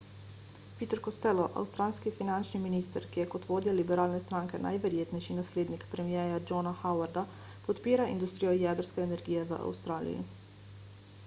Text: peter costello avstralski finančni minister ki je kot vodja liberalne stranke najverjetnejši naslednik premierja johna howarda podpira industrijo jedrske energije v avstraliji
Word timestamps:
peter 0.77 0.99
costello 1.07 1.43
avstralski 1.59 2.13
finančni 2.19 2.61
minister 2.63 3.05
ki 3.11 3.21
je 3.21 3.25
kot 3.33 3.45
vodja 3.49 3.75
liberalne 3.81 4.21
stranke 4.23 4.61
najverjetnejši 4.67 5.37
naslednik 5.41 5.85
premierja 5.93 6.41
johna 6.53 6.73
howarda 6.81 7.25
podpira 7.71 8.11
industrijo 8.17 8.57
jedrske 8.65 9.07
energije 9.11 9.47
v 9.55 9.61
avstraliji 9.71 10.25